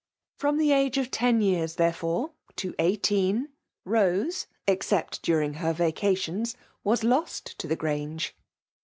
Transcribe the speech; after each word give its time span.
Ftom 0.39 0.57
the 0.57 0.71
age 0.71 0.97
of 0.97 1.11
ten 1.11 1.41
years, 1.41 1.75
therefore, 1.75 2.31
to 2.55 2.73
eighteen, 2.79 3.49
Bose, 3.85 4.47
except 4.65 5.21
during 5.21 5.53
her 5.53 5.73
vacations, 5.73 6.57
was 6.83 7.03
lost 7.03 7.55
to 7.59 7.67
the 7.67 7.75
Grange. 7.75 8.35